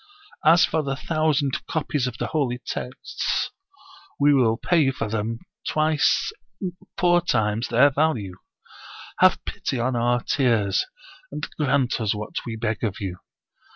As 0.43 0.65
for 0.65 0.81
the 0.81 0.95
thou 0.95 1.31
21 1.31 1.31
OrietUai 1.31 1.31
Mystery 1.31 1.37
Stories 1.37 1.39
sand 1.61 1.67
copies 1.67 2.07
of 2.07 2.17
the 2.17 2.25
holy 2.27 2.57
texts, 2.65 3.51
we 4.19 4.33
will 4.33 4.57
pay 4.57 4.81
you 4.81 4.91
for 4.91 5.07
them 5.07 5.37
twice, 5.67 6.31
four 6.97 7.21
times 7.21 7.67
their 7.67 7.91
value. 7.91 8.33
Have 9.19 9.45
pity 9.45 9.79
on 9.79 9.95
our 9.95 10.23
tears, 10.23 10.87
and 11.31 11.47
grant 11.59 12.01
us 12.01 12.15
what 12.15 12.37
we 12.47 12.55
beg 12.55 12.83
of 12.83 12.95
you." 12.99 13.17